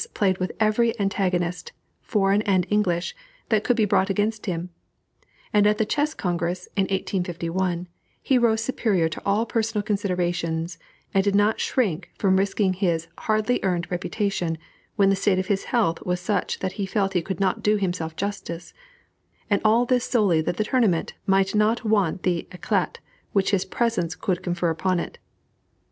[0.15, 3.15] played with every antagonist, foreign and English,
[3.49, 4.71] that could be brought against him;
[5.53, 7.87] and at the Chess Congress, in 1851,
[8.19, 10.79] he rose superior to all personal considerations,
[11.13, 14.57] and did not shrink from risking his hardly earned reputation,
[14.95, 17.77] when the state of his health was such that he felt he could not do
[17.77, 18.73] himself justice;
[19.51, 22.95] and all this solely that the tournament might not want the éclat
[23.33, 25.19] which his presence could confer upon it.